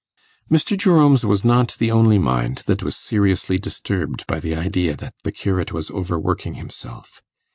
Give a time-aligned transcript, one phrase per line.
[0.49, 0.75] Mr.
[0.75, 5.31] Jerome's was not the only mind that was seriously disturbed by the idea that the
[5.31, 7.21] curate was over working himself.